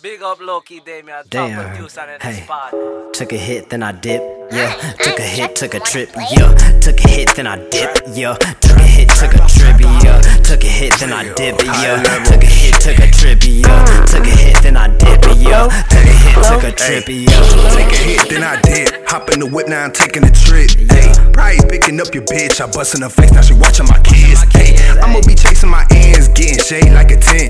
Big 0.00 0.22
up 0.22 0.40
Loki 0.40 0.80
Damien, 0.80 1.18
top 1.18 1.28
Damn. 1.30 1.68
producer 1.70 2.00
in 2.02 2.18
the 2.18 2.26
Hey. 2.26 2.42
spot. 2.44 2.72
Took 3.12 3.32
a 3.32 3.36
hit, 3.36 3.68
then 3.70 3.82
I 3.82 3.92
dip. 3.92 4.22
Yeah. 4.50 4.72
Took 4.98 5.18
a 5.18 5.22
hit, 5.22 5.54
took 5.54 5.74
a 5.74 5.80
trip. 5.80 6.10
Yeah. 6.32 6.52
Took 6.80 6.98
a 7.04 7.08
hit, 7.08 7.36
then 7.36 7.46
I 7.46 7.56
dip. 7.68 7.98
Yeah. 8.08 8.34
Took 8.34 8.78
a 8.78 8.82
hit, 8.82 9.08
took 9.10 9.34
a 9.34 9.46
trip. 9.46 9.78
Yeah. 10.02 10.18
Took 10.46 10.64
a 10.64 10.66
hit, 10.66 10.92
then 10.98 11.12
I 11.12 11.24
dip. 11.34 11.62
Yeah. 11.62 12.02
Took 12.24 12.42
a 12.42 12.46
hit, 12.46 12.74
took 12.80 12.98
a 12.98 13.10
trip. 13.12 13.38
Yeah. 13.44 14.04
Took 14.06 14.26
a 14.26 14.30
hit, 14.30 14.62
then 14.62 14.76
I 14.76 14.88
dip. 14.88 15.24
Yeah. 15.36 15.68
Took 15.68 15.92
a 15.92 16.12
hit, 16.24 16.34
took 16.48 16.64
a 16.64 16.72
trip. 16.72 17.04
Yeah. 17.06 17.74
Take 17.76 17.92
a 17.92 17.96
hit, 18.02 18.28
then 18.30 18.42
I 18.42 18.60
did. 18.62 18.88
Hop 19.08 19.30
in 19.30 19.40
the 19.40 19.46
whip, 19.46 19.68
now 19.68 19.84
I'm 19.84 19.92
taking 19.92 20.24
a 20.24 20.30
trip. 20.32 20.70
Hey, 20.90 21.12
probably 21.32 21.60
picking 21.68 22.00
up 22.00 22.12
your 22.14 22.24
bitch. 22.24 22.60
I 22.60 22.66
bust 22.66 22.94
in 22.96 23.02
her 23.02 23.08
face, 23.10 23.30
now 23.30 23.42
she 23.42 23.54
watching 23.54 23.86
my 23.86 24.00
kids. 24.00 24.42
Hey, 24.56 24.74
I'ma 25.00 25.20
be 25.26 25.34
chasing 25.34 25.68
my 25.70 25.86
ends, 25.92 26.28
getting 26.28 26.58
shade 26.58 26.90
like 26.92 27.10
a 27.12 27.16
10. 27.20 27.48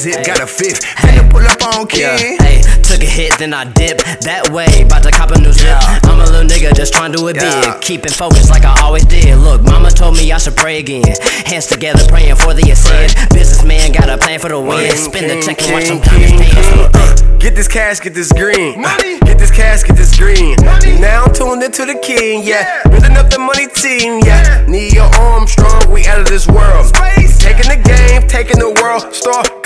Zip, 0.00 0.24
got 0.24 0.40
a 0.40 0.46
fifth. 0.46 0.80
Finna 1.04 1.28
pull 1.30 1.44
up 1.46 1.60
on 1.76 1.86
Yeah, 1.92 2.16
Ken. 2.16 2.38
hey, 2.40 2.62
took 2.82 3.02
a 3.02 3.06
hit, 3.06 3.36
then 3.38 3.52
I 3.52 3.64
dip 3.64 3.98
that 4.24 4.48
way. 4.50 4.82
About 4.82 5.02
to 5.04 5.10
cop 5.10 5.30
a 5.30 5.38
new 5.38 5.52
zip. 5.52 5.76
I'm 6.08 6.20
a 6.20 6.24
little 6.24 6.48
nigga 6.48 6.74
just 6.74 6.92
trying 6.94 7.12
to 7.12 7.18
do 7.18 7.28
it 7.28 7.36
Yeah. 7.36 7.60
big. 7.74 7.80
Keeping 7.82 8.12
focused 8.12 8.50
like 8.50 8.64
I 8.64 8.80
always 8.80 9.04
did. 9.04 9.36
Look, 9.36 9.62
mama 9.62 9.90
told 9.90 10.16
me 10.16 10.32
I 10.32 10.38
should 10.38 10.56
pray 10.56 10.78
again. 10.78 11.04
Hands 11.44 11.66
together, 11.66 12.02
praying 12.08 12.36
for 12.36 12.54
the 12.54 12.64
ascend. 12.70 13.14
Businessman 13.34 13.92
got 13.92 14.08
a 14.08 14.16
plan 14.16 14.38
for 14.40 14.48
the 14.48 14.58
win. 14.58 14.96
Spin 14.96 15.28
the 15.28 15.42
check 15.44 15.60
and 15.62 15.72
watch 15.72 15.84
some 15.84 16.00
diamonds 16.00 16.32
dance. 16.40 16.96
Uh, 16.96 17.38
get 17.38 17.54
this 17.54 17.68
cash, 17.68 18.00
get 18.00 18.14
this 18.14 18.32
green. 18.32 18.78
Uh, 18.78 18.88
money. 18.88 19.18
Get 19.20 19.38
this 19.38 19.50
cash, 19.50 19.82
get 19.82 19.96
this 19.96 20.16
green. 20.16 20.56
Money. 20.64 20.98
Now 20.98 21.24
I'm 21.24 21.32
tuned 21.34 21.62
into 21.62 21.84
the 21.84 21.98
king, 22.02 22.42
yeah. 22.42 22.64
Yeah. 22.84 22.88
Building 22.90 23.16
up 23.16 23.28
the 23.30 23.38
money 23.38 23.66
team, 23.68 24.20
yeah. 24.24 24.42
Yeah. 24.64 24.66
Need 24.66 24.92
your 24.94 25.10
arm 25.20 25.39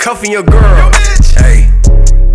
cuffing 0.05 0.31
your 0.31 0.43
girl. 0.43 0.91
Hey. 1.33 1.67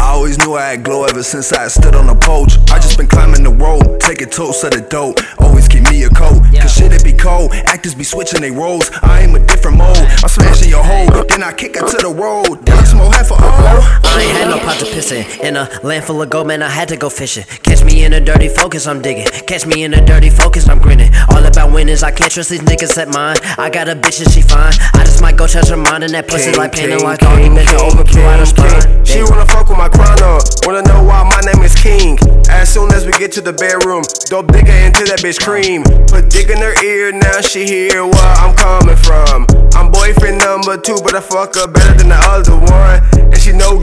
I 0.00 0.10
always 0.10 0.36
knew 0.38 0.54
I 0.54 0.70
had 0.70 0.82
glow 0.82 1.04
ever 1.04 1.22
since 1.22 1.52
I 1.52 1.68
stood 1.68 1.94
on 1.94 2.08
the 2.08 2.16
porch. 2.16 2.58
I 2.68 2.80
just 2.80 2.98
been 2.98 3.06
climbing 3.06 3.44
the 3.44 3.50
road, 3.50 4.00
taking 4.00 4.28
toast 4.28 4.64
of 4.64 4.72
the 4.72 4.80
dope. 4.80 5.20
Always 5.38 5.68
keep 5.68 5.84
me 5.84 6.02
a 6.02 6.08
coat, 6.08 6.42
cause 6.60 6.74
shit 6.74 6.92
it 6.92 7.04
be 7.04 7.12
cold. 7.12 7.52
Actors 7.52 7.94
be 7.94 8.02
switching 8.02 8.40
they 8.40 8.50
roles. 8.50 8.90
I 9.04 9.20
am 9.20 9.36
a 9.36 9.38
different 9.38 9.78
mode. 9.78 9.96
I'm 9.96 10.28
smashing 10.28 10.68
your 10.68 10.82
hole, 10.82 11.24
then 11.28 11.44
I 11.44 11.52
kick 11.52 11.76
her 11.76 11.86
to 11.86 11.96
the 11.96 12.12
road. 12.12 12.66
Then 12.66 12.76
I 12.76 12.82
smoke 12.82 13.14
half 13.14 13.30
a 13.30 13.34
all. 13.34 13.40
I 13.40 14.22
ain't 14.22 14.36
had 14.36 14.48
no 14.50 14.58
pot 14.58 14.80
to 14.80 14.86
piss 14.86 15.12
in. 15.12 15.24
In 15.40 15.54
a 15.54 15.70
land 15.84 16.04
full 16.04 16.20
of 16.20 16.28
gold, 16.28 16.48
man, 16.48 16.64
I 16.64 16.70
had 16.70 16.88
to 16.88 16.96
go 16.96 17.08
fishing. 17.08 17.44
Catch 17.80 17.94
me 17.94 18.04
in 18.04 18.12
a 18.12 18.20
dirty 18.20 18.48
focus, 18.48 18.86
I'm 18.86 19.00
digging. 19.00 19.24
Catch 19.24 19.64
me 19.64 19.84
in 19.84 19.94
a 19.94 20.04
dirty 20.04 20.28
focus, 20.28 20.68
I'm 20.68 20.78
grinning. 20.78 21.10
All 21.30 21.42
about 21.42 21.72
winners, 21.72 22.02
I 22.02 22.10
can't 22.10 22.30
trust 22.30 22.50
these 22.50 22.60
niggas 22.60 22.98
at 22.98 23.08
mine. 23.08 23.38
I 23.56 23.70
got 23.70 23.88
a 23.88 23.94
bitch 23.96 24.20
and 24.20 24.30
she 24.30 24.42
fine. 24.42 24.74
I 24.92 25.00
just 25.04 25.22
might 25.22 25.38
go 25.38 25.46
touch 25.46 25.70
her 25.70 25.78
mind 25.78 26.04
and 26.04 26.12
that 26.12 26.28
pussy 26.28 26.52
like 26.52 26.72
painting 26.72 27.00
like 27.00 27.22
all 27.22 27.40
you 27.40 27.48
bitches 27.48 27.80
overflow 27.80 28.20
out 28.20 28.40
of 28.40 28.48
spine. 28.48 29.04
She 29.06 29.22
wanna 29.22 29.46
fuck 29.46 29.70
with 29.70 29.78
my 29.78 29.88
chrono. 29.88 30.44
Wanna 30.68 30.82
know 30.92 31.02
why 31.08 31.24
my 31.24 31.40
name 31.40 31.64
is 31.64 31.74
King. 31.74 32.18
As 32.50 32.68
soon 32.68 32.92
as 32.92 33.06
we 33.06 33.12
get 33.12 33.32
to 33.32 33.40
the 33.40 33.54
bedroom, 33.54 34.04
dope 34.28 34.52
digger 34.52 34.76
into 34.76 35.08
that 35.08 35.24
bitch 35.24 35.40
cream. 35.40 35.80
Put 36.12 36.28
dick 36.28 36.50
in 36.52 36.60
her 36.60 36.76
ear, 36.84 37.12
now 37.12 37.40
she 37.40 37.64
hear 37.64 38.04
where 38.04 38.32
I'm 38.44 38.54
coming 38.60 39.00
from. 39.00 39.48
I'm 39.72 39.88
boyfriend 39.90 40.36
number 40.36 40.76
two, 40.76 41.00
but 41.00 41.16
I 41.16 41.20
fuck 41.24 41.56
her 41.56 41.66
better 41.66 41.96
than 41.96 42.12
the 42.12 42.20
other 42.28 42.60
one. 42.60 43.00
And 43.32 43.40
she 43.40 43.56
know 43.56 43.79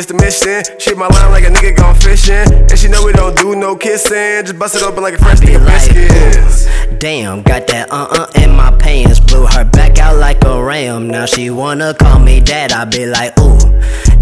getting 0.00 0.18
green 0.18 0.30
is 0.30 0.40
the 0.40 0.50
mission. 0.54 0.78
Shit 0.78 0.96
my 0.96 1.06
line 1.08 1.30
like 1.30 1.44
a 1.44 1.50
nigga 1.50 1.76
gone 1.76 1.94
fishing. 1.96 2.52
And 2.70 2.78
she 2.78 2.88
know 2.88 3.04
we 3.04 3.12
don't 3.12 3.36
do 3.36 3.54
no 3.56 3.76
kissing. 3.76 4.44
Just 4.44 4.58
bust 4.58 4.76
it 4.76 4.82
open 4.82 5.02
like 5.02 5.14
a 5.14 5.18
fresh 5.18 5.40
nigga 5.40 5.64
like, 5.64 5.92
biscuits. 5.92 6.66
Damn, 6.98 7.42
got 7.42 7.66
that 7.68 7.90
uh 7.90 8.08
uh 8.10 8.42
in 8.42 8.54
my 8.54 8.70
pants. 8.78 9.20
Blew 9.20 9.46
her 9.46 9.64
back 9.64 9.98
out 9.98 10.16
like 10.16 10.44
a 10.44 10.62
ram. 10.62 11.08
Now 11.08 11.26
she 11.26 11.50
wanna 11.50 11.94
call 11.94 12.18
me 12.18 12.40
dad. 12.40 12.72
I 12.72 12.84
be 12.84 13.06
like, 13.06 13.38
ooh, 13.38 13.58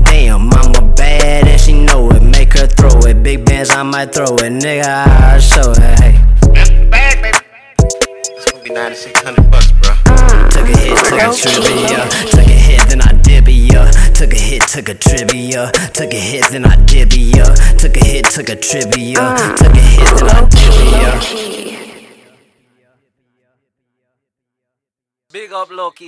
damn, 0.04 0.48
mama 0.48 0.94
bad 0.96 1.46
and 1.48 1.60
she 1.60 1.72
know 1.72 2.10
it. 2.10 2.22
Make 2.22 2.52
her 2.54 2.66
throw 2.66 3.00
it. 3.08 3.22
Big 3.22 3.44
bands, 3.44 3.70
I 3.70 3.82
might 3.82 4.12
throw 4.12 4.36
it. 4.36 4.52
Nigga, 4.52 4.84
I'll 4.84 5.40
show 5.40 5.72
it. 5.72 6.00
Hey. 6.00 6.86
bag, 6.90 7.22
baby. 7.22 7.38
It's 8.36 8.50
gonna 8.50 8.64
be 8.64 8.70
9600 8.70 9.50
bucks, 9.50 9.72
bro. 9.72 9.94
Took 10.50 10.68
a 10.68 10.78
hit, 10.78 10.98
took 10.98 11.20
a 11.20 11.34
trivia. 11.34 12.08
Took 12.30 12.46
a 12.46 12.57
Took 14.78 14.90
a 14.90 14.92
hit, 14.92 15.02
took 15.02 15.10
a 15.12 15.26
trivia. 15.26 15.72
Took 15.92 16.12
a 16.12 16.16
hit, 16.16 16.44
then 16.52 16.64
I 16.64 16.76
dip 16.86 17.12
ya. 17.12 17.44
Took 17.78 17.96
a 17.96 18.04
hit, 18.04 18.24
took 18.26 18.48
a 18.48 18.54
trivia. 18.54 19.34
Took 19.56 19.74
a 19.74 19.80
hit, 19.80 20.14
then 20.14 20.28
I 20.28 20.48
dip 20.54 20.74
ya. 20.94 21.10
Big 25.32 25.52
up 25.52 25.70
Loki 25.72 26.06